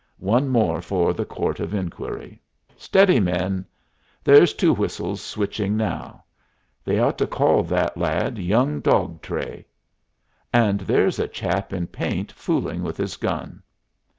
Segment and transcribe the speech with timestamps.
[0.17, 2.41] One more for the court of inquiry.
[2.75, 3.67] Steady, men!
[4.23, 6.23] There's Two Whistles switching now.
[6.83, 9.67] They ought to call that lad Young Dog Tray.
[10.51, 13.61] And there's a chap in paint fooling with his gun.